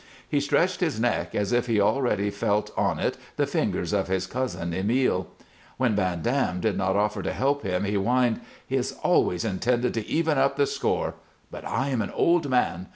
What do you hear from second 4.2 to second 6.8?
cousin Emile. When Van Dam did